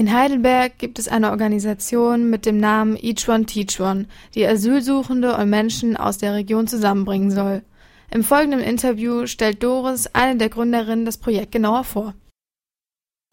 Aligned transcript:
In 0.00 0.14
Heidelberg 0.14 0.78
gibt 0.78 0.98
es 0.98 1.08
eine 1.08 1.30
Organisation 1.30 2.30
mit 2.30 2.46
dem 2.46 2.56
Namen 2.56 2.96
Each 2.96 3.28
One 3.28 3.44
Teach 3.44 3.78
One, 3.80 4.06
die 4.34 4.46
Asylsuchende 4.46 5.36
und 5.36 5.50
Menschen 5.50 5.94
aus 5.94 6.16
der 6.16 6.32
Region 6.32 6.66
zusammenbringen 6.66 7.30
soll. 7.30 7.60
Im 8.10 8.24
folgenden 8.24 8.60
Interview 8.60 9.26
stellt 9.26 9.62
Doris, 9.62 10.06
eine 10.14 10.38
der 10.38 10.48
Gründerinnen, 10.48 11.04
das 11.04 11.18
Projekt 11.18 11.52
genauer 11.52 11.84
vor. 11.84 12.14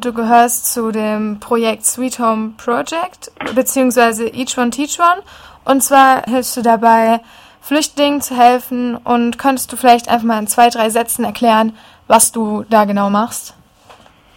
Du 0.02 0.12
gehörst 0.12 0.74
zu 0.74 0.92
dem 0.92 1.40
Projekt 1.40 1.86
Sweet 1.86 2.20
Home 2.20 2.56
Project 2.58 3.32
beziehungsweise 3.56 4.28
Each 4.28 4.58
One 4.58 4.72
Teach 4.72 5.00
One 5.00 5.24
und 5.64 5.82
zwar 5.82 6.24
hilfst 6.24 6.58
du 6.58 6.64
dabei, 6.64 7.22
Flüchtlingen 7.62 8.20
zu 8.20 8.36
helfen 8.36 8.98
und 8.98 9.38
könntest 9.38 9.72
du 9.72 9.78
vielleicht 9.78 10.10
einfach 10.10 10.28
mal 10.28 10.40
in 10.40 10.48
zwei, 10.48 10.70
drei 10.70 10.90
Sätzen 10.90 11.24
erklären, 11.24 11.78
was 12.08 12.34
du 12.34 12.66
da 12.70 12.84
genau 12.84 13.10
machst? 13.10 13.54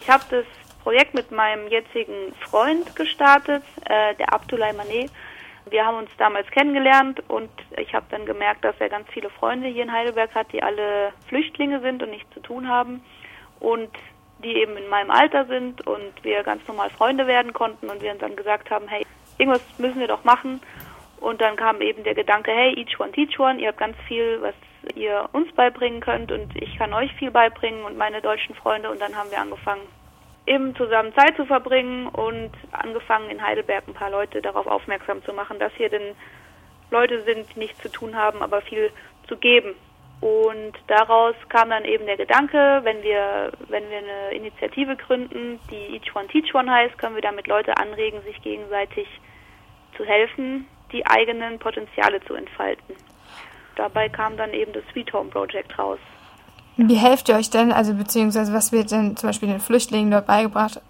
Ich 0.01 0.09
habe 0.09 0.23
das 0.31 0.60
Projekt 0.83 1.15
mit 1.15 1.31
meinem 1.31 1.69
jetzigen 1.69 2.35
Freund 2.41 2.95
gestartet, 2.97 3.63
äh, 3.85 4.15
der 4.17 4.33
Abdullah 4.33 4.73
Manet. 4.73 5.11
Wir 5.69 5.85
haben 5.85 5.99
uns 5.99 6.11
damals 6.17 6.51
kennengelernt 6.51 7.23
und 7.29 7.51
ich 7.77 7.95
habe 7.95 8.07
dann 8.11 8.27
gemerkt, 8.27 8.65
dass 8.65 8.75
er 8.81 8.89
ganz 8.89 9.09
viele 9.11 9.31
Freunde 9.31 9.69
hier 9.69 9.85
in 9.85 9.93
Heidelberg 9.93 10.35
hat, 10.35 10.53
die 10.53 10.63
alle 10.63 11.13
Flüchtlinge 11.29 11.81
sind 11.81 12.03
und 12.03 12.11
nichts 12.11 12.33
zu 12.35 12.41
tun 12.41 12.69
haben 12.69 13.05
und 13.61 13.91
die 14.43 14.57
eben 14.57 14.77
in 14.77 14.89
meinem 14.89 15.11
Alter 15.11 15.45
sind 15.45 15.87
und 15.87 16.13
wir 16.23 16.43
ganz 16.43 16.67
normal 16.67 16.91
Freunde 16.91 17.27
werden 17.27 17.53
konnten 17.53 17.89
und 17.91 18.01
wir 18.01 18.11
uns 18.11 18.21
dann 18.21 18.37
gesagt 18.37 18.71
haben, 18.71 18.89
hey, 18.89 19.07
irgendwas 19.39 19.63
müssen 19.79 20.01
wir 20.01 20.09
doch 20.09 20.25
machen. 20.25 20.61
Und 21.21 21.43
dann 21.43 21.57
kam 21.57 21.83
eben 21.83 22.03
der 22.03 22.15
Gedanke, 22.15 22.51
hey, 22.51 22.75
each 22.79 22.99
one 22.99 23.13
teach 23.13 23.39
one, 23.39 23.61
ihr 23.61 23.69
habt 23.69 23.79
ganz 23.79 23.97
viel, 24.09 24.41
was 24.41 24.55
ihr 24.95 25.29
uns 25.33 25.53
beibringen 25.53 26.01
könnt 26.01 26.33
und 26.33 26.57
ich 26.57 26.77
kann 26.79 26.95
euch 26.95 27.13
viel 27.15 27.31
beibringen 27.31 27.85
und 27.85 27.99
meine 27.99 28.23
deutschen 28.23 28.55
Freunde 28.55 28.91
und 28.91 29.01
dann 29.01 29.15
haben 29.15 29.31
wir 29.31 29.39
angefangen, 29.39 29.83
eben 30.47 30.75
zusammen 30.77 31.15
Zeit 31.15 31.37
zu 31.37 31.45
verbringen 31.45 32.07
und 32.09 32.51
angefangen 32.73 33.31
in 33.31 33.43
Heidelberg 33.43 33.87
ein 33.87 33.95
paar 33.95 34.11
Leute 34.11 34.43
darauf 34.43 34.67
aufmerksam 34.67 35.23
zu 35.25 35.33
machen, 35.33 35.59
dass 35.59 35.73
hier 35.75 35.89
denn 35.89 36.15
Leute 36.91 37.23
sind, 37.23 37.47
die 37.55 37.61
nichts 37.61 37.81
zu 37.81 37.91
tun 37.91 38.17
haben, 38.17 38.43
aber 38.43 38.61
viel 38.63 38.91
zu 39.29 39.37
geben. 39.37 39.75
Und 40.21 40.75
daraus 40.87 41.35
kam 41.49 41.71
dann 41.71 41.85
eben 41.85 42.05
der 42.05 42.19
Gedanke, 42.19 42.81
wenn 42.83 43.03
wir, 43.03 43.53
wenn 43.69 43.89
wir 43.89 43.99
eine 43.99 44.35
Initiative 44.35 44.97
gründen, 44.97 45.59
die 45.71 45.97
Each 45.97 46.15
One 46.15 46.29
Teach 46.29 46.55
One 46.55 46.71
heißt, 46.71 46.99
können 46.99 47.15
wir 47.15 47.23
damit 47.23 47.47
Leute 47.47 47.77
anregen, 47.79 48.21
sich 48.23 48.41
gegenseitig 48.43 49.09
zu 49.97 50.05
helfen, 50.05 50.67
die 50.93 51.07
eigenen 51.07 51.59
Potenziale 51.59 52.21
zu 52.23 52.35
entfalten. 52.35 52.97
Dabei 53.77 54.11
kam 54.11 54.37
dann 54.37 54.53
eben 54.53 54.73
das 54.75 54.85
Sweet 54.93 55.13
Home 55.15 55.31
Project 55.31 55.79
raus. 55.79 56.01
Wie 56.89 56.97
helft 56.97 57.29
ihr 57.29 57.37
euch 57.37 57.51
denn, 57.51 57.73
also 57.73 57.95
beziehungsweise 57.95 58.53
was 58.53 58.73
wird 58.73 58.91
denn 58.91 59.17
zum 59.17 59.29
Beispiel 59.29 59.49
den 59.49 59.61
Flüchtlingen 59.61 60.11
dort 60.11 60.27
beigebracht? 60.27 60.81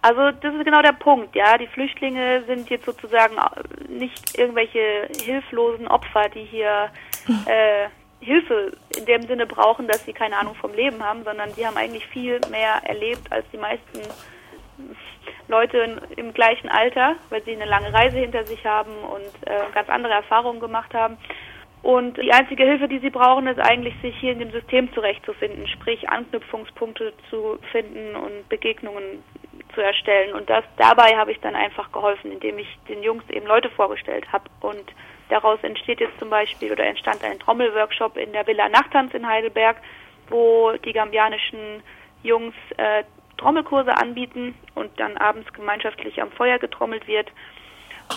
Also 0.00 0.30
das 0.30 0.54
ist 0.54 0.64
genau 0.64 0.82
der 0.82 0.92
Punkt, 0.92 1.34
ja. 1.34 1.58
Die 1.58 1.66
Flüchtlinge 1.66 2.44
sind 2.46 2.70
jetzt 2.70 2.86
sozusagen 2.86 3.34
nicht 3.88 4.38
irgendwelche 4.38 5.08
hilflosen 5.24 5.88
Opfer, 5.88 6.28
die 6.28 6.44
hier 6.44 6.90
äh, 7.46 7.88
Hilfe 8.20 8.72
in 8.96 9.06
dem 9.06 9.22
Sinne 9.22 9.46
brauchen, 9.46 9.88
dass 9.88 10.04
sie 10.04 10.12
keine 10.12 10.36
Ahnung 10.36 10.54
vom 10.54 10.72
Leben 10.72 11.02
haben, 11.02 11.24
sondern 11.24 11.50
sie 11.54 11.66
haben 11.66 11.76
eigentlich 11.76 12.06
viel 12.06 12.40
mehr 12.50 12.80
erlebt 12.84 13.30
als 13.30 13.44
die 13.52 13.58
meisten 13.58 14.00
Leute 15.48 16.00
im 16.16 16.32
gleichen 16.34 16.68
Alter, 16.68 17.16
weil 17.30 17.42
sie 17.44 17.52
eine 17.52 17.64
lange 17.64 17.92
Reise 17.92 18.18
hinter 18.18 18.44
sich 18.44 18.64
haben 18.64 18.92
und 18.92 19.48
äh, 19.48 19.60
ganz 19.74 19.88
andere 19.88 20.12
Erfahrungen 20.12 20.60
gemacht 20.60 20.94
haben. 20.94 21.16
Und 21.88 22.18
die 22.18 22.34
einzige 22.34 22.64
Hilfe, 22.64 22.86
die 22.86 22.98
sie 22.98 23.08
brauchen, 23.08 23.46
ist 23.46 23.58
eigentlich, 23.58 23.94
sich 24.02 24.14
hier 24.18 24.32
in 24.32 24.40
dem 24.40 24.50
System 24.50 24.92
zurechtzufinden, 24.92 25.66
sprich 25.68 26.06
Anknüpfungspunkte 26.06 27.14
zu 27.30 27.58
finden 27.72 28.14
und 28.14 28.46
Begegnungen 28.50 29.24
zu 29.74 29.80
erstellen. 29.80 30.34
Und 30.34 30.50
das 30.50 30.64
dabei 30.76 31.16
habe 31.16 31.32
ich 31.32 31.40
dann 31.40 31.54
einfach 31.54 31.90
geholfen, 31.90 32.30
indem 32.30 32.58
ich 32.58 32.68
den 32.90 33.02
Jungs 33.02 33.24
eben 33.30 33.46
Leute 33.46 33.70
vorgestellt 33.70 34.30
habe. 34.30 34.44
Und 34.60 34.84
daraus 35.30 35.60
entsteht 35.62 36.00
jetzt 36.00 36.18
zum 36.18 36.28
Beispiel 36.28 36.72
oder 36.72 36.84
entstand 36.84 37.24
ein 37.24 37.38
Trommelworkshop 37.38 38.18
in 38.18 38.34
der 38.34 38.46
Villa 38.46 38.68
Nachttanz 38.68 39.14
in 39.14 39.26
Heidelberg, 39.26 39.78
wo 40.28 40.72
die 40.84 40.92
gambianischen 40.92 41.82
Jungs 42.22 42.54
äh, 42.76 43.04
Trommelkurse 43.38 43.96
anbieten 43.96 44.54
und 44.74 44.90
dann 45.00 45.16
abends 45.16 45.50
gemeinschaftlich 45.54 46.20
am 46.20 46.32
Feuer 46.32 46.58
getrommelt 46.58 47.08
wird. 47.08 47.32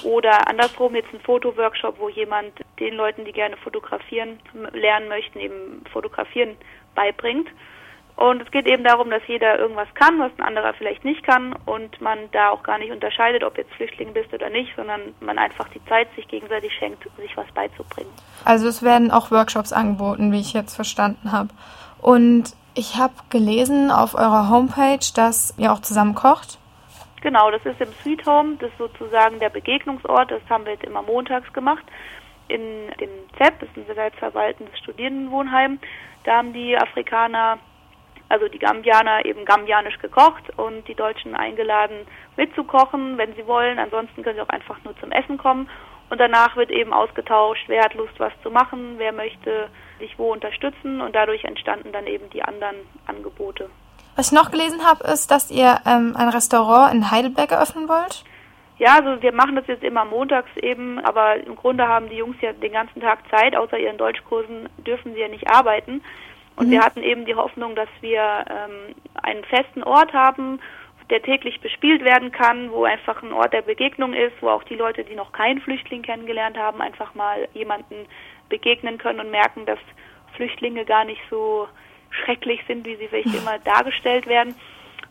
Oder 0.04 0.50
andersrum 0.50 0.94
jetzt 0.94 1.14
ein 1.14 1.22
Fotoworkshop, 1.22 2.00
wo 2.00 2.10
jemand 2.10 2.52
den 2.82 2.96
Leuten, 2.96 3.26
die 3.26 3.32
gerne 3.32 3.56
fotografieren 3.58 4.40
lernen 4.74 5.08
möchten, 5.08 5.40
eben 5.40 5.84
fotografieren 5.92 6.58
beibringt. 6.96 7.48
Und 8.18 8.42
es 8.42 8.52
geht 8.52 8.68
eben 8.68 8.84
darum, 8.84 9.10
dass 9.10 9.22
jeder 9.28 9.58
irgendwas 9.58 9.88
kann, 9.94 10.20
was 10.20 10.32
ein 10.38 10.44
anderer 10.44 10.74
vielleicht 10.74 11.06
nicht 11.06 11.24
kann 11.24 11.56
und 11.66 12.02
man 12.02 12.20
da 12.32 12.50
auch 12.50 12.62
gar 12.62 12.78
nicht 12.78 12.92
unterscheidet, 12.92 13.44
ob 13.44 13.58
jetzt 13.58 13.72
Flüchtling 13.74 14.14
bist 14.14 14.34
oder 14.34 14.50
nicht, 14.50 14.76
sondern 14.76 15.16
man 15.22 15.40
einfach 15.40 15.68
die 15.70 15.84
Zeit 15.86 16.08
sich 16.16 16.28
gegenseitig 16.28 16.74
schenkt, 16.78 17.04
sich 17.18 17.36
was 17.38 17.48
beizubringen. 17.54 18.12
Also 18.44 18.68
es 18.68 18.84
werden 18.84 19.12
auch 19.12 19.32
Workshops 19.32 19.72
angeboten, 19.72 20.32
wie 20.32 20.42
ich 20.42 20.54
jetzt 20.54 20.76
verstanden 20.76 21.32
habe. 21.32 21.50
Und 22.02 22.54
ich 22.76 22.98
habe 22.98 23.14
gelesen 23.30 23.92
auf 23.92 24.14
eurer 24.14 24.50
Homepage, 24.50 25.06
dass 25.16 25.56
ihr 25.58 25.72
auch 25.72 25.80
zusammen 25.80 26.14
kocht. 26.14 26.60
Genau, 27.22 27.52
das 27.52 27.64
ist 27.66 27.80
im 27.80 27.94
Sweet 28.02 28.26
Home, 28.26 28.56
das 28.60 28.72
ist 28.72 28.78
sozusagen 28.78 29.40
der 29.40 29.50
Begegnungsort. 29.50 30.32
Das 30.32 30.42
haben 30.50 30.66
wir 30.66 30.74
jetzt 30.74 30.84
immer 30.84 31.04
montags 31.04 31.52
gemacht. 31.54 31.84
In 32.52 32.90
dem 33.00 33.10
ZEP, 33.38 33.60
das 33.60 33.70
ist 33.70 33.90
ein 33.90 33.96
selbstverwaltendes 33.96 34.78
Studierendenwohnheim, 34.80 35.80
da 36.24 36.38
haben 36.38 36.54
die 36.54 36.78
Afrikaner, 36.78 37.58
also 38.30 38.48
die 38.48 38.60
Gambianer, 38.60 39.26
eben 39.26 39.46
gambianisch 39.46 39.98
gekocht 40.00 40.58
und 40.58 40.88
die 40.88 40.96
Deutschen 40.96 41.36
eingeladen 41.36 42.06
mitzukochen, 42.38 43.18
wenn 43.18 43.34
sie 43.36 43.48
wollen. 43.48 43.80
Ansonsten 43.80 44.24
können 44.24 44.36
sie 44.36 44.42
auch 44.42 44.50
einfach 44.50 44.84
nur 44.84 44.98
zum 45.00 45.12
Essen 45.12 45.38
kommen. 45.38 45.70
Und 46.10 46.20
danach 46.20 46.58
wird 46.58 46.72
eben 46.72 46.92
ausgetauscht, 46.92 47.64
wer 47.68 47.84
hat 47.84 47.94
Lust, 47.94 48.20
was 48.20 48.34
zu 48.44 48.52
machen, 48.52 48.96
wer 48.98 49.14
möchte 49.14 49.70
sich 50.00 50.20
wo 50.20 50.34
unterstützen 50.34 51.00
und 51.00 51.16
dadurch 51.16 51.46
entstanden 51.46 51.94
dann 51.94 52.06
eben 52.06 52.30
die 52.32 52.44
anderen 52.44 52.76
Angebote. 53.08 53.70
Was 54.18 54.28
ich 54.28 54.34
noch 54.34 54.52
gelesen 54.52 54.86
habe, 54.86 55.06
ist, 55.06 55.32
dass 55.32 55.50
ihr 55.50 55.80
ähm, 55.86 56.16
ein 56.18 56.28
Restaurant 56.28 56.94
in 56.94 57.12
Heidelberg 57.12 57.52
eröffnen 57.52 57.88
wollt. 57.88 58.26
Ja, 58.82 58.96
also 58.96 59.22
wir 59.22 59.32
machen 59.32 59.56
das 59.56 59.68
jetzt 59.68 59.84
immer 59.84 60.06
montags 60.06 60.50
eben, 60.58 60.98
aber 61.06 61.36
im 61.36 61.56
Grunde 61.56 61.88
haben 61.88 62.10
die 62.10 62.16
Jungs 62.16 62.38
ja 62.42 62.52
den 62.52 62.72
ganzen 62.72 63.00
Tag 63.00 63.20
Zeit, 63.30 63.56
außer 63.56 63.78
ihren 63.78 64.00
Deutschkursen 64.00 64.68
dürfen 64.80 65.14
sie 65.14 65.20
ja 65.20 65.28
nicht 65.28 65.48
arbeiten. 65.48 66.02
Und 66.56 66.66
mhm. 66.66 66.72
wir 66.72 66.82
hatten 66.82 67.04
eben 67.04 67.26
die 67.26 67.36
Hoffnung, 67.36 67.76
dass 67.76 67.90
wir 68.00 68.44
ähm, 68.50 68.96
einen 69.22 69.44
festen 69.44 69.84
Ort 69.84 70.14
haben, 70.14 70.60
der 71.12 71.22
täglich 71.22 71.62
bespielt 71.62 72.04
werden 72.04 72.32
kann, 72.32 72.72
wo 72.72 72.84
einfach 72.84 73.22
ein 73.22 73.34
Ort 73.34 73.54
der 73.54 73.62
Begegnung 73.62 74.16
ist, 74.16 74.34
wo 74.42 74.50
auch 74.50 74.64
die 74.64 74.78
Leute, 74.78 75.04
die 75.04 75.14
noch 75.14 75.32
keinen 75.32 75.62
Flüchtling 75.62 76.02
kennengelernt 76.02 76.58
haben, 76.58 76.82
einfach 76.82 77.14
mal 77.14 77.48
jemanden 77.54 78.08
begegnen 78.50 78.98
können 78.98 79.20
und 79.20 79.30
merken, 79.30 79.68
dass 79.68 79.80
Flüchtlinge 80.36 80.86
gar 80.86 81.06
nicht 81.06 81.22
so 81.30 81.68
schrecklich 82.10 82.62
sind, 82.66 82.88
wie 82.88 82.96
sie 82.96 83.08
vielleicht 83.10 83.36
immer 83.44 83.60
dargestellt 83.60 84.26
werden. 84.26 84.56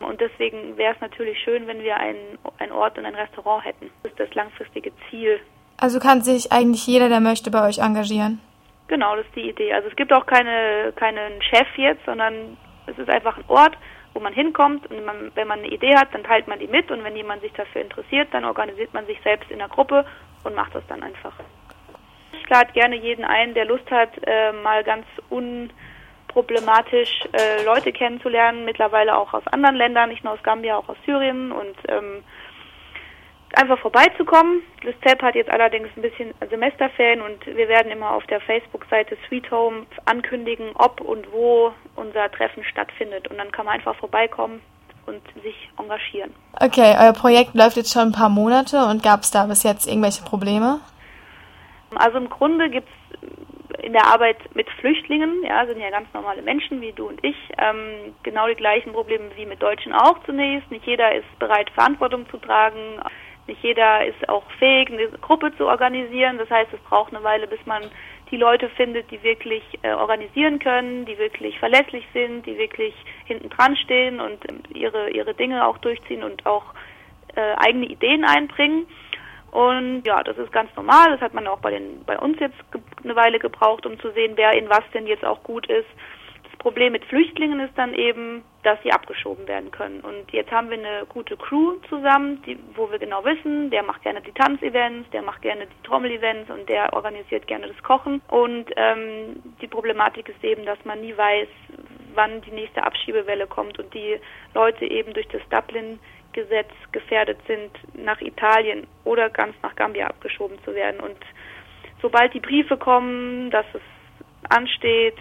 Und 0.03 0.21
deswegen 0.21 0.77
wäre 0.77 0.93
es 0.93 1.01
natürlich 1.01 1.39
schön, 1.39 1.67
wenn 1.67 1.81
wir 1.81 1.97
einen, 1.97 2.37
einen 2.57 2.71
Ort 2.71 2.97
und 2.97 3.05
ein 3.05 3.15
Restaurant 3.15 3.65
hätten. 3.65 3.89
Das 4.03 4.11
ist 4.11 4.19
das 4.19 4.33
langfristige 4.33 4.91
Ziel. 5.09 5.39
Also 5.77 5.99
kann 5.99 6.21
sich 6.21 6.51
eigentlich 6.51 6.85
jeder, 6.85 7.09
der 7.09 7.19
möchte, 7.19 7.49
bei 7.49 7.67
euch 7.67 7.79
engagieren? 7.79 8.39
Genau, 8.87 9.15
das 9.15 9.25
ist 9.25 9.35
die 9.35 9.49
Idee. 9.49 9.73
Also 9.73 9.87
es 9.87 9.95
gibt 9.95 10.11
auch 10.13 10.25
keine, 10.25 10.93
keinen 10.95 11.41
Chef 11.41 11.67
jetzt, 11.77 12.05
sondern 12.05 12.57
es 12.87 12.97
ist 12.97 13.09
einfach 13.09 13.37
ein 13.37 13.45
Ort, 13.47 13.77
wo 14.13 14.19
man 14.19 14.33
hinkommt 14.33 14.89
und 14.91 15.05
man, 15.05 15.31
wenn 15.35 15.47
man 15.47 15.59
eine 15.59 15.69
Idee 15.69 15.95
hat, 15.95 16.13
dann 16.13 16.23
teilt 16.23 16.47
man 16.47 16.59
die 16.59 16.67
mit 16.67 16.91
und 16.91 17.03
wenn 17.03 17.15
jemand 17.15 17.41
sich 17.41 17.53
dafür 17.53 17.81
interessiert, 17.81 18.27
dann 18.31 18.45
organisiert 18.45 18.93
man 18.93 19.05
sich 19.05 19.19
selbst 19.23 19.49
in 19.49 19.59
der 19.59 19.69
Gruppe 19.69 20.05
und 20.43 20.55
macht 20.55 20.75
das 20.75 20.83
dann 20.87 21.03
einfach. 21.03 21.33
Ich 22.33 22.49
lade 22.49 22.71
gerne 22.73 22.95
jeden 22.97 23.23
ein, 23.23 23.53
der 23.53 23.65
Lust 23.65 23.89
hat, 23.89 24.09
äh, 24.25 24.51
mal 24.51 24.83
ganz 24.83 25.05
unproblematisch 26.31 27.23
äh, 27.33 27.63
Leute 27.63 27.91
kennenzulernen, 27.91 28.65
mittlerweile 28.65 29.17
auch 29.17 29.33
aus 29.33 29.45
anderen 29.47 29.75
Ländern, 29.75 30.09
nicht 30.09 30.23
nur 30.23 30.33
aus 30.33 30.43
Gambia, 30.43 30.77
auch 30.77 30.87
aus 30.87 30.97
Syrien 31.05 31.51
und 31.51 31.75
ähm, 31.87 32.23
einfach 33.53 33.79
vorbeizukommen. 33.79 34.61
Das 34.83 34.95
ZEP 35.05 35.21
hat 35.21 35.35
jetzt 35.35 35.51
allerdings 35.51 35.89
ein 35.95 36.01
bisschen 36.01 36.33
Semesterferien 36.49 37.21
und 37.21 37.45
wir 37.45 37.67
werden 37.67 37.91
immer 37.91 38.11
auf 38.11 38.25
der 38.27 38.39
Facebook-Seite 38.41 39.17
Sweet 39.27 39.51
Home 39.51 39.85
ankündigen, 40.05 40.71
ob 40.75 41.01
und 41.01 41.31
wo 41.31 41.73
unser 41.95 42.31
Treffen 42.31 42.63
stattfindet. 42.63 43.27
Und 43.27 43.37
dann 43.37 43.51
kann 43.51 43.65
man 43.65 43.75
einfach 43.75 43.95
vorbeikommen 43.97 44.61
und 45.05 45.21
sich 45.43 45.69
engagieren. 45.77 46.33
Okay, 46.61 46.95
euer 46.97 47.13
Projekt 47.13 47.55
läuft 47.55 47.75
jetzt 47.75 47.91
schon 47.91 48.03
ein 48.03 48.11
paar 48.13 48.29
Monate 48.29 48.85
und 48.85 49.03
gab 49.03 49.21
es 49.21 49.31
da 49.31 49.45
bis 49.45 49.63
jetzt 49.63 49.85
irgendwelche 49.85 50.23
Probleme? 50.23 50.79
Also 51.95 52.19
im 52.19 52.29
Grunde 52.29 52.69
gibt 52.69 52.87
es 52.87 53.19
in 53.91 53.97
der 53.97 54.07
Arbeit 54.07 54.37
mit 54.55 54.69
Flüchtlingen, 54.79 55.43
ja, 55.43 55.65
sind 55.65 55.81
ja 55.81 55.89
ganz 55.89 56.07
normale 56.13 56.41
Menschen 56.41 56.79
wie 56.79 56.93
du 56.93 57.09
und 57.09 57.21
ich, 57.25 57.35
ähm, 57.57 58.15
genau 58.23 58.47
die 58.47 58.55
gleichen 58.55 58.93
Probleme 58.93 59.25
wie 59.35 59.45
mit 59.45 59.61
Deutschen 59.61 59.91
auch 59.91 60.23
zunächst. 60.23 60.71
Nicht 60.71 60.85
jeder 60.85 61.13
ist 61.13 61.27
bereit, 61.39 61.69
Verantwortung 61.71 62.25
zu 62.29 62.37
tragen. 62.37 63.01
Nicht 63.47 63.61
jeder 63.61 64.05
ist 64.05 64.29
auch 64.29 64.49
fähig, 64.59 64.89
eine 64.89 65.09
Gruppe 65.19 65.53
zu 65.57 65.67
organisieren. 65.67 66.37
Das 66.37 66.49
heißt, 66.49 66.71
es 66.71 66.79
braucht 66.89 67.13
eine 67.13 67.21
Weile, 67.25 67.47
bis 67.47 67.59
man 67.65 67.83
die 68.31 68.37
Leute 68.37 68.69
findet, 68.69 69.11
die 69.11 69.21
wirklich 69.23 69.63
äh, 69.81 69.91
organisieren 69.91 70.59
können, 70.59 71.03
die 71.03 71.17
wirklich 71.17 71.59
verlässlich 71.59 72.05
sind, 72.13 72.45
die 72.45 72.57
wirklich 72.57 72.93
hinten 73.25 73.49
dran 73.49 73.75
stehen 73.75 74.21
und 74.21 74.49
ähm, 74.49 74.63
ihre, 74.73 75.09
ihre 75.09 75.33
Dinge 75.33 75.67
auch 75.67 75.79
durchziehen 75.79 76.23
und 76.23 76.45
auch 76.45 76.63
äh, 77.35 77.55
eigene 77.57 77.87
Ideen 77.87 78.23
einbringen. 78.23 78.87
Und 79.51 80.03
ja, 80.05 80.23
das 80.23 80.37
ist 80.37 80.51
ganz 80.51 80.73
normal. 80.75 81.11
Das 81.11 81.21
hat 81.21 81.33
man 81.33 81.47
auch 81.47 81.59
bei, 81.59 81.71
den, 81.71 82.03
bei 82.05 82.17
uns 82.17 82.39
jetzt 82.39 82.57
eine 83.03 83.15
Weile 83.15 83.39
gebraucht, 83.39 83.85
um 83.85 83.99
zu 83.99 84.11
sehen, 84.11 84.33
wer 84.35 84.53
in 84.53 84.69
was 84.69 84.83
denn 84.93 85.07
jetzt 85.07 85.25
auch 85.25 85.43
gut 85.43 85.67
ist. 85.67 85.87
Problem 86.61 86.91
mit 86.91 87.03
Flüchtlingen 87.05 87.59
ist 87.59 87.75
dann 87.75 87.95
eben, 87.95 88.43
dass 88.61 88.77
sie 88.83 88.91
abgeschoben 88.91 89.47
werden 89.47 89.71
können. 89.71 90.01
Und 90.01 90.31
jetzt 90.31 90.51
haben 90.51 90.69
wir 90.69 90.77
eine 90.77 91.07
gute 91.09 91.35
Crew 91.35 91.77
zusammen, 91.89 92.39
die, 92.43 92.55
wo 92.75 92.91
wir 92.91 92.99
genau 92.99 93.25
wissen, 93.25 93.71
der 93.71 93.81
macht 93.81 94.03
gerne 94.03 94.21
die 94.21 94.31
Tanzevents, 94.31 95.09
der 95.09 95.23
macht 95.23 95.41
gerne 95.41 95.65
die 95.65 95.87
Trommelevents 95.87 96.51
und 96.51 96.69
der 96.69 96.93
organisiert 96.93 97.47
gerne 97.47 97.67
das 97.67 97.81
Kochen. 97.81 98.21
Und 98.27 98.65
ähm, 98.75 99.41
die 99.59 99.67
Problematik 99.67 100.29
ist 100.29 100.43
eben, 100.43 100.63
dass 100.63 100.77
man 100.85 101.01
nie 101.01 101.17
weiß, 101.17 101.47
wann 102.13 102.41
die 102.41 102.51
nächste 102.51 102.83
Abschiebewelle 102.83 103.47
kommt 103.47 103.79
und 103.79 103.91
die 103.95 104.19
Leute 104.53 104.85
eben 104.85 105.13
durch 105.13 105.27
das 105.29 105.41
Dublin-Gesetz 106.31 106.71
gefährdet 106.91 107.39
sind, 107.47 107.71
nach 107.93 108.19
Italien 108.21 108.87
oder 109.03 109.29
ganz 109.29 109.55
nach 109.61 109.75
Gambia 109.75 110.07
abgeschoben 110.07 110.57
zu 110.63 110.73
werden. 110.73 110.99
Und 110.99 111.17
sobald 112.01 112.33
die 112.33 112.39
Briefe 112.39 112.77
kommen, 112.77 113.51
dass 113.51 113.65
es 113.73 113.81
ansteht, 114.49 115.15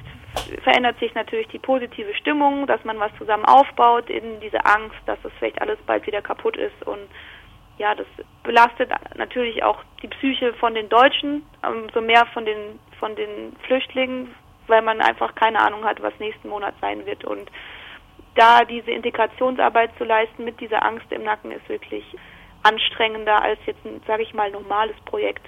verändert 0.62 0.98
sich 0.98 1.14
natürlich 1.14 1.48
die 1.48 1.58
positive 1.58 2.14
Stimmung, 2.14 2.66
dass 2.66 2.84
man 2.84 2.98
was 2.98 3.10
zusammen 3.18 3.44
aufbaut 3.44 4.08
in 4.08 4.40
diese 4.40 4.64
Angst, 4.64 4.96
dass 5.06 5.18
es 5.24 5.32
vielleicht 5.38 5.60
alles 5.60 5.78
bald 5.86 6.06
wieder 6.06 6.22
kaputt 6.22 6.56
ist 6.56 6.86
und 6.86 7.08
ja, 7.78 7.94
das 7.94 8.06
belastet 8.42 8.90
natürlich 9.16 9.62
auch 9.62 9.82
die 10.02 10.08
Psyche 10.08 10.52
von 10.54 10.74
den 10.74 10.90
Deutschen, 10.90 11.42
ähm, 11.66 11.86
so 11.94 12.02
mehr 12.02 12.26
von 12.26 12.44
den 12.44 12.78
von 12.98 13.16
den 13.16 13.56
Flüchtlingen, 13.66 14.34
weil 14.66 14.82
man 14.82 15.00
einfach 15.00 15.34
keine 15.34 15.60
Ahnung 15.60 15.84
hat, 15.84 16.02
was 16.02 16.12
nächsten 16.18 16.50
Monat 16.50 16.74
sein 16.82 17.06
wird 17.06 17.24
und 17.24 17.50
da 18.34 18.64
diese 18.64 18.90
Integrationsarbeit 18.90 19.90
zu 19.98 20.04
leisten 20.04 20.44
mit 20.44 20.60
dieser 20.60 20.84
Angst 20.84 21.06
im 21.10 21.24
Nacken 21.24 21.52
ist 21.52 21.68
wirklich 21.68 22.04
anstrengender 22.62 23.42
als 23.42 23.58
jetzt 23.66 23.84
ein, 23.84 24.00
sage 24.06 24.22
ich 24.22 24.34
mal, 24.34 24.50
normales 24.50 24.96
Projekt 25.06 25.46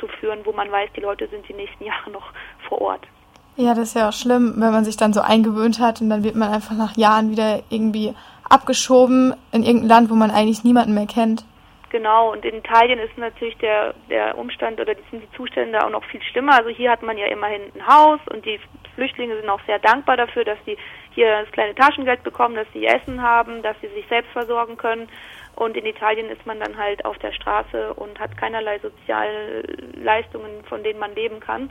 zu 0.00 0.08
führen, 0.08 0.40
wo 0.44 0.52
man 0.52 0.70
weiß, 0.70 0.90
die 0.96 1.00
Leute 1.00 1.28
sind 1.28 1.48
die 1.48 1.54
nächsten 1.54 1.84
Jahre 1.86 2.10
noch 2.10 2.32
vor 2.68 2.80
Ort. 2.80 3.06
Ja, 3.56 3.74
das 3.74 3.88
ist 3.88 3.96
ja 3.96 4.08
auch 4.08 4.12
schlimm, 4.12 4.54
wenn 4.56 4.70
man 4.70 4.84
sich 4.84 4.96
dann 4.96 5.12
so 5.12 5.20
eingewöhnt 5.20 5.80
hat 5.80 6.00
und 6.00 6.10
dann 6.10 6.22
wird 6.22 6.36
man 6.36 6.52
einfach 6.52 6.76
nach 6.76 6.96
Jahren 6.96 7.30
wieder 7.30 7.60
irgendwie 7.70 8.14
abgeschoben 8.48 9.34
in 9.50 9.64
irgendein 9.64 9.88
Land, 9.88 10.10
wo 10.10 10.14
man 10.14 10.30
eigentlich 10.30 10.62
niemanden 10.62 10.94
mehr 10.94 11.06
kennt. 11.06 11.44
Genau, 11.90 12.32
und 12.32 12.44
in 12.44 12.56
Italien 12.56 12.98
ist 12.98 13.16
natürlich 13.16 13.56
der, 13.58 13.94
der 14.10 14.36
Umstand 14.36 14.78
oder 14.78 14.94
sind 15.10 15.22
die 15.22 15.36
Zustände 15.36 15.82
auch 15.82 15.90
noch 15.90 16.04
viel 16.04 16.22
schlimmer. 16.22 16.54
Also 16.56 16.68
hier 16.68 16.90
hat 16.90 17.02
man 17.02 17.16
ja 17.16 17.26
immerhin 17.26 17.62
ein 17.74 17.86
Haus 17.86 18.20
und 18.30 18.44
die 18.44 18.60
Flüchtlinge 18.94 19.36
sind 19.36 19.48
auch 19.48 19.60
sehr 19.66 19.78
dankbar 19.78 20.18
dafür, 20.18 20.44
dass 20.44 20.58
sie 20.66 20.76
hier 21.14 21.42
das 21.42 21.52
kleine 21.52 21.74
Taschengeld 21.74 22.22
bekommen, 22.24 22.56
dass 22.56 22.66
sie 22.74 22.84
Essen 22.84 23.22
haben, 23.22 23.62
dass 23.62 23.80
sie 23.80 23.88
sich 23.88 24.06
selbst 24.08 24.30
versorgen 24.32 24.76
können. 24.76 25.08
Und 25.56 25.76
in 25.76 25.86
Italien 25.86 26.28
ist 26.28 26.44
man 26.44 26.60
dann 26.60 26.76
halt 26.76 27.04
auf 27.06 27.18
der 27.18 27.32
Straße 27.32 27.94
und 27.94 28.20
hat 28.20 28.36
keinerlei 28.36 28.78
Sozialleistungen, 28.80 30.62
von 30.64 30.84
denen 30.84 31.00
man 31.00 31.14
leben 31.14 31.40
kann. 31.40 31.70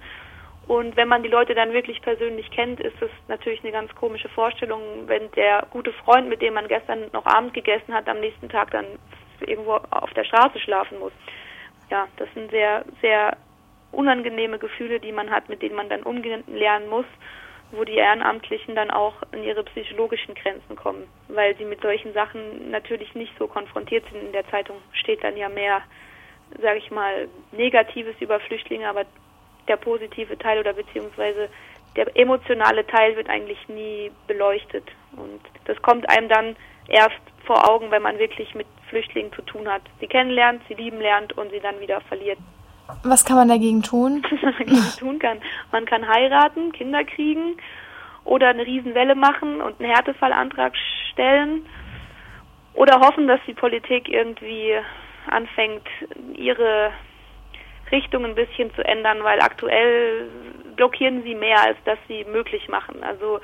Und 0.68 0.98
wenn 0.98 1.08
man 1.08 1.24
die 1.24 1.30
Leute 1.30 1.54
dann 1.56 1.72
wirklich 1.72 2.02
persönlich 2.02 2.52
kennt, 2.52 2.82
ist 2.82 3.02
es 3.02 3.10
natürlich 3.30 3.64
eine 3.64 3.72
ganz 3.72 3.94
komische 3.96 4.28
Vorstellung, 4.30 4.82
wenn 5.06 5.32
der 5.32 5.66
gute 5.70 5.94
Freund, 5.94 6.28
mit 6.28 6.42
dem 6.42 6.56
man 6.56 6.68
gestern 6.68 7.10
noch 7.14 7.26
Abend 7.26 7.54
gegessen 7.54 7.94
hat, 7.94 8.10
am 8.10 8.20
nächsten 8.20 8.50
Tag 8.50 8.72
dann 8.72 8.86
irgendwo 9.48 9.74
auf 9.74 10.14
der 10.14 10.24
Straße 10.24 10.60
schlafen 10.60 11.00
muss. 11.00 11.14
Ja, 11.90 12.08
das 12.18 12.28
sind 12.34 12.52
sehr, 12.52 12.86
sehr 13.02 13.38
unangenehme 13.92 14.60
Gefühle, 14.60 15.00
die 15.00 15.12
man 15.12 15.30
hat, 15.30 15.50
mit 15.50 15.62
denen 15.62 15.76
man 15.76 15.90
dann 15.90 16.04
umgehen 16.04 16.44
lernen 16.48 16.90
muss, 16.90 17.06
wo 17.72 17.84
die 17.84 17.96
Ehrenamtlichen 17.96 18.76
dann 18.76 18.92
auch 18.92 19.16
in 19.32 19.44
ihre 19.44 19.64
psychologischen 19.64 20.36
Grenzen 20.36 20.76
kommen, 20.76 21.08
weil 21.28 21.56
sie 21.58 21.66
mit 21.66 21.82
solchen 21.82 22.14
Sachen 22.14 22.72
natürlich 22.72 23.14
nicht 23.16 23.34
so 23.38 23.48
konfrontiert 23.48 24.06
sind. 24.12 24.22
In 24.22 24.32
der 24.32 24.48
Zeitung 24.50 24.78
steht 24.94 25.24
dann 25.24 25.38
ja 25.38 25.50
mehr, 25.50 25.82
sage 26.62 26.78
ich 26.78 26.92
mal, 26.92 27.28
Negatives 27.52 28.16
über 28.20 28.40
Flüchtlinge, 28.40 28.88
aber 28.88 29.06
der 29.68 29.78
positive 29.78 30.38
Teil 30.38 30.60
oder 30.60 30.74
beziehungsweise 30.74 31.50
der 31.96 32.16
emotionale 32.16 32.86
Teil 32.86 33.16
wird 33.18 33.30
eigentlich 33.30 33.68
nie 33.68 34.12
beleuchtet. 34.28 34.86
Und 35.16 35.42
das 35.66 35.82
kommt 35.82 36.10
einem 36.10 36.30
dann 36.30 36.56
erst 36.88 37.20
vor 37.46 37.70
Augen, 37.70 37.92
wenn 37.92 38.02
man 38.02 38.20
wirklich 38.20 38.54
mit 38.56 38.68
Flüchtlingen 38.90 39.32
zu 39.34 39.42
tun 39.44 39.68
hat. 39.68 39.82
Sie 40.00 40.08
kennenlernt, 40.08 40.62
sie 40.68 40.74
lieben 40.74 41.00
lernt 41.00 41.38
und 41.38 41.52
sie 41.52 41.60
dann 41.60 41.80
wieder 41.80 42.02
verliert. 42.02 42.40
Was 43.04 43.26
kann 43.26 43.36
man 43.36 43.48
dagegen 43.48 43.84
tun? 43.84 44.24
Was 44.32 44.42
man 44.42 44.54
dagegen 44.58 44.98
tun 45.00 45.20
kann. 45.20 45.40
Man 45.72 45.86
kann 45.86 46.08
heiraten, 46.08 46.72
Kinder 46.72 47.04
kriegen 47.04 47.58
oder 48.24 48.50
eine 48.50 48.66
Riesenwelle 48.66 49.16
machen 49.16 49.62
und 49.62 49.80
einen 49.80 49.94
Härtefallantrag 49.94 50.74
stellen 51.12 51.66
oder 52.74 53.00
hoffen, 53.00 53.28
dass 53.28 53.40
die 53.48 53.54
Politik 53.54 54.10
irgendwie 54.10 54.74
anfängt, 55.30 55.88
ihre 56.34 56.92
Richtung 57.92 58.26
ein 58.26 58.36
bisschen 58.36 58.74
zu 58.76 58.84
ändern, 58.84 59.24
weil 59.24 59.42
aktuell 59.42 60.30
blockieren 60.76 61.24
sie 61.24 61.36
mehr, 61.36 61.62
als 61.62 61.78
dass 61.86 61.98
sie 62.08 62.26
möglich 62.26 62.68
machen. 62.70 63.04
Also 63.04 63.40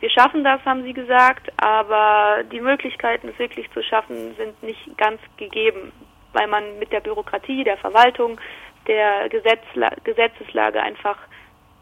wir 0.00 0.10
schaffen 0.10 0.44
das, 0.44 0.64
haben 0.64 0.82
sie 0.82 0.92
gesagt, 0.92 1.50
aber 1.56 2.42
die 2.52 2.60
Möglichkeiten, 2.60 3.28
es 3.28 3.38
wirklich 3.38 3.70
zu 3.72 3.82
schaffen, 3.82 4.34
sind 4.36 4.62
nicht 4.62 4.96
ganz 4.98 5.20
gegeben, 5.36 5.92
weil 6.32 6.46
man 6.46 6.78
mit 6.78 6.92
der 6.92 7.00
Bürokratie, 7.00 7.64
der 7.64 7.78
Verwaltung, 7.78 8.38
der 8.86 9.28
Gesetzla 9.28 9.90
Gesetzeslage 10.04 10.80
einfach 10.80 11.18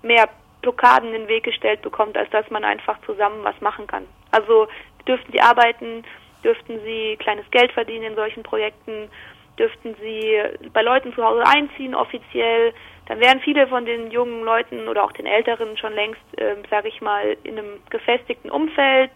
mehr 0.02 0.28
Blockaden 0.62 1.12
in 1.12 1.22
den 1.22 1.28
Weg 1.28 1.44
gestellt 1.44 1.82
bekommt, 1.82 2.16
als 2.16 2.31
dass 2.31 2.49
man 2.50 2.64
einfach 2.64 2.99
zusammen 3.05 3.43
was 3.43 3.61
machen 3.61 3.87
kann. 3.87 4.06
Also 4.31 4.69
dürften 5.06 5.32
sie 5.32 5.40
arbeiten, 5.40 6.05
dürften 6.43 6.81
sie 6.84 7.16
kleines 7.19 7.50
Geld 7.50 7.72
verdienen 7.72 8.05
in 8.05 8.14
solchen 8.14 8.43
Projekten 8.43 9.11
dürften 9.58 9.94
sie 10.00 10.40
bei 10.72 10.82
Leuten 10.82 11.12
zu 11.14 11.24
Hause 11.24 11.44
einziehen 11.46 11.94
offiziell. 11.94 12.72
Dann 13.06 13.20
wären 13.20 13.40
viele 13.40 13.66
von 13.66 13.84
den 13.84 14.10
jungen 14.10 14.44
Leuten 14.44 14.88
oder 14.88 15.04
auch 15.04 15.12
den 15.12 15.26
Älteren 15.26 15.76
schon 15.76 15.92
längst, 15.92 16.22
äh, 16.38 16.56
sage 16.70 16.88
ich 16.88 17.00
mal, 17.00 17.36
in 17.44 17.58
einem 17.58 17.80
gefestigten 17.90 18.50
Umfeld, 18.50 19.10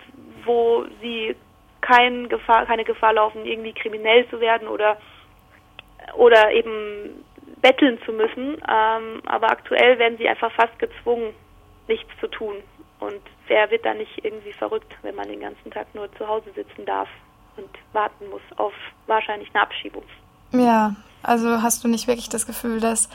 wo 0.44 0.84
sie 1.00 1.34
kein 1.80 2.28
Gefahr, 2.28 2.66
keine 2.66 2.84
Gefahr 2.84 3.14
laufen, 3.14 3.46
irgendwie 3.46 3.72
kriminell 3.72 4.28
zu 4.28 4.40
werden 4.40 4.68
oder 4.68 4.98
oder 6.14 6.52
eben 6.52 7.24
betteln 7.60 7.98
zu 8.04 8.12
müssen. 8.12 8.56
Ähm, 8.68 9.22
aber 9.26 9.50
aktuell 9.50 9.98
werden 9.98 10.18
sie 10.18 10.28
einfach 10.28 10.52
fast 10.52 10.78
gezwungen, 10.78 11.34
nichts 11.86 12.10
zu 12.20 12.28
tun. 12.28 12.56
Und 13.00 13.20
wer 13.46 13.70
wird 13.70 13.84
da 13.84 13.94
nicht 13.94 14.24
irgendwie 14.24 14.52
verrückt, 14.52 14.92
wenn 15.02 15.14
man 15.14 15.28
den 15.28 15.40
ganzen 15.40 15.70
Tag 15.70 15.94
nur 15.94 16.12
zu 16.16 16.26
Hause 16.26 16.50
sitzen 16.54 16.84
darf 16.84 17.08
und 17.56 17.70
warten 17.92 18.28
muss 18.30 18.42
auf 18.56 18.74
wahrscheinlich 19.06 19.48
eine 19.54 19.62
Abschiebung? 19.62 20.04
Ja, 20.52 20.94
also 21.22 21.62
hast 21.62 21.84
du 21.84 21.88
nicht 21.88 22.08
wirklich 22.08 22.28
das 22.28 22.46
Gefühl, 22.46 22.80
dass 22.80 23.08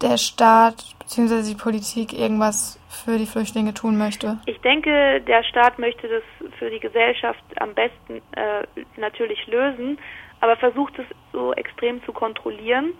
der 0.00 0.16
Staat 0.16 0.84
bzw. 1.00 1.42
die 1.42 1.56
Politik 1.56 2.12
irgendwas 2.12 2.78
für 2.88 3.18
die 3.18 3.26
Flüchtlinge 3.26 3.74
tun 3.74 3.98
möchte? 3.98 4.38
Ich 4.46 4.60
denke, 4.60 5.20
der 5.20 5.42
Staat 5.44 5.78
möchte 5.78 6.08
das 6.08 6.22
für 6.58 6.70
die 6.70 6.80
Gesellschaft 6.80 7.42
am 7.60 7.74
besten 7.74 8.22
äh, 8.32 8.64
natürlich 8.96 9.46
lösen, 9.46 9.98
aber 10.40 10.56
versucht 10.56 10.98
es 10.98 11.06
so 11.32 11.52
extrem 11.54 12.02
zu 12.04 12.12
kontrollieren, 12.12 12.92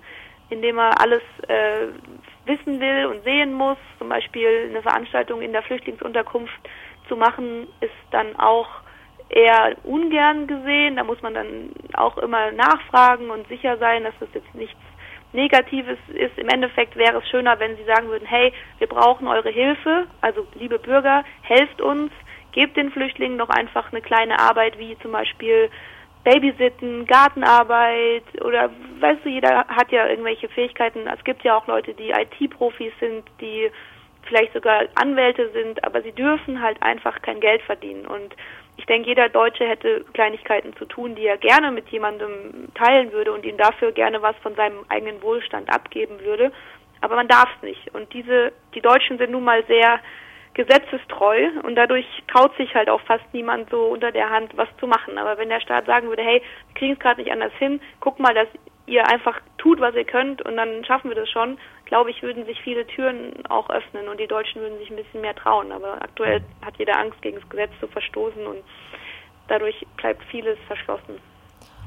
indem 0.50 0.78
er 0.78 1.00
alles 1.00 1.22
äh, 1.46 1.86
wissen 2.46 2.80
will 2.80 3.06
und 3.06 3.22
sehen 3.22 3.52
muss. 3.52 3.78
Zum 3.98 4.08
Beispiel 4.08 4.68
eine 4.70 4.82
Veranstaltung 4.82 5.40
in 5.40 5.52
der 5.52 5.62
Flüchtlingsunterkunft 5.62 6.58
zu 7.08 7.16
machen, 7.16 7.68
ist 7.80 7.92
dann 8.10 8.36
auch 8.36 8.68
eher 9.28 9.76
ungern 9.84 10.46
gesehen. 10.46 10.96
Da 10.96 11.04
muss 11.04 11.20
man 11.22 11.34
dann 11.34 11.70
auch 11.94 12.18
immer 12.18 12.52
nachfragen 12.52 13.30
und 13.30 13.48
sicher 13.48 13.76
sein, 13.78 14.04
dass 14.04 14.14
das 14.20 14.28
jetzt 14.34 14.54
nichts 14.54 14.80
Negatives 15.32 15.98
ist. 16.08 16.38
Im 16.38 16.48
Endeffekt 16.48 16.96
wäre 16.96 17.18
es 17.18 17.28
schöner, 17.28 17.58
wenn 17.58 17.76
Sie 17.76 17.84
sagen 17.84 18.08
würden, 18.08 18.26
hey, 18.26 18.52
wir 18.78 18.86
brauchen 18.86 19.28
eure 19.28 19.50
Hilfe, 19.50 20.06
also 20.20 20.46
liebe 20.54 20.78
Bürger, 20.78 21.24
helft 21.42 21.82
uns, 21.82 22.10
gebt 22.52 22.76
den 22.76 22.90
Flüchtlingen 22.90 23.38
doch 23.38 23.50
einfach 23.50 23.92
eine 23.92 24.00
kleine 24.00 24.38
Arbeit, 24.40 24.78
wie 24.78 24.96
zum 24.98 25.12
Beispiel 25.12 25.70
Babysitten, 26.24 27.06
Gartenarbeit 27.06 28.24
oder 28.42 28.70
weißt 29.00 29.24
du, 29.24 29.28
jeder 29.28 29.66
hat 29.68 29.92
ja 29.92 30.06
irgendwelche 30.08 30.48
Fähigkeiten. 30.48 31.06
Es 31.06 31.22
gibt 31.24 31.42
ja 31.44 31.56
auch 31.56 31.66
Leute, 31.66 31.94
die 31.94 32.10
IT-Profis 32.10 32.92
sind, 33.00 33.24
die 33.40 33.70
vielleicht 34.22 34.52
sogar 34.52 34.84
Anwälte 34.94 35.50
sind, 35.52 35.82
aber 35.84 36.02
sie 36.02 36.12
dürfen 36.12 36.60
halt 36.60 36.82
einfach 36.82 37.22
kein 37.22 37.40
Geld 37.40 37.62
verdienen. 37.62 38.06
Und 38.06 38.34
ich 38.78 38.86
denke, 38.86 39.08
jeder 39.08 39.28
Deutsche 39.28 39.68
hätte 39.68 40.04
Kleinigkeiten 40.14 40.74
zu 40.76 40.86
tun, 40.86 41.16
die 41.16 41.26
er 41.26 41.36
gerne 41.36 41.72
mit 41.72 41.88
jemandem 41.88 42.68
teilen 42.74 43.12
würde 43.12 43.32
und 43.32 43.44
ihm 43.44 43.56
dafür 43.56 43.90
gerne 43.90 44.22
was 44.22 44.36
von 44.36 44.54
seinem 44.54 44.84
eigenen 44.88 45.20
Wohlstand 45.20 45.68
abgeben 45.68 46.20
würde. 46.20 46.52
Aber 47.00 47.16
man 47.16 47.26
darf 47.26 47.48
es 47.56 47.62
nicht. 47.62 47.94
Und 47.94 48.12
diese, 48.14 48.52
die 48.74 48.80
Deutschen 48.80 49.18
sind 49.18 49.32
nun 49.32 49.44
mal 49.44 49.64
sehr 49.66 50.00
gesetzestreu 50.54 51.50
und 51.64 51.74
dadurch 51.74 52.06
traut 52.28 52.56
sich 52.56 52.74
halt 52.74 52.88
auch 52.88 53.00
fast 53.02 53.24
niemand 53.32 53.68
so 53.68 53.82
unter 53.86 54.12
der 54.12 54.30
Hand 54.30 54.56
was 54.56 54.68
zu 54.78 54.86
machen. 54.86 55.18
Aber 55.18 55.38
wenn 55.38 55.48
der 55.48 55.60
Staat 55.60 55.86
sagen 55.86 56.08
würde, 56.08 56.22
hey, 56.22 56.40
wir 56.68 56.74
kriegen 56.74 56.92
es 56.94 57.00
gerade 57.00 57.20
nicht 57.20 57.32
anders 57.32 57.52
hin, 57.58 57.80
guck 58.00 58.20
mal, 58.20 58.34
dass 58.34 58.48
ihr 58.88 59.06
einfach 59.06 59.40
tut, 59.58 59.80
was 59.80 59.94
ihr 59.94 60.04
könnt 60.04 60.42
und 60.42 60.56
dann 60.56 60.84
schaffen 60.84 61.10
wir 61.10 61.16
das 61.16 61.28
schon, 61.28 61.58
glaube 61.84 62.10
ich, 62.10 62.22
würden 62.22 62.44
sich 62.46 62.60
viele 62.62 62.86
Türen 62.86 63.46
auch 63.48 63.70
öffnen 63.70 64.08
und 64.08 64.18
die 64.18 64.26
Deutschen 64.26 64.60
würden 64.60 64.78
sich 64.78 64.90
ein 64.90 64.96
bisschen 64.96 65.20
mehr 65.20 65.34
trauen. 65.34 65.72
Aber 65.72 66.02
aktuell 66.02 66.42
hat 66.64 66.76
jeder 66.78 66.98
Angst, 66.98 67.20
gegen 67.22 67.38
das 67.38 67.48
Gesetz 67.48 67.70
zu 67.80 67.86
verstoßen 67.86 68.46
und 68.46 68.62
dadurch 69.48 69.86
bleibt 69.96 70.22
vieles 70.24 70.58
verschlossen. 70.66 71.20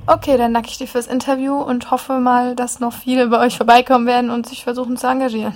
Okay, 0.07 0.37
dann 0.37 0.53
danke 0.53 0.69
ich 0.69 0.77
dir 0.77 0.87
fürs 0.87 1.07
Interview 1.07 1.55
und 1.55 1.91
hoffe 1.91 2.19
mal, 2.19 2.55
dass 2.55 2.79
noch 2.79 2.93
viele 2.93 3.27
bei 3.27 3.39
euch 3.45 3.57
vorbeikommen 3.57 4.07
werden 4.07 4.31
und 4.31 4.47
sich 4.47 4.63
versuchen 4.63 4.97
zu 4.97 5.07
engagieren. 5.07 5.55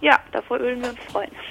Ja, 0.00 0.18
davor 0.32 0.60
würden 0.60 0.82
wir 0.82 0.90
uns 0.90 1.00
freuen. 1.10 1.30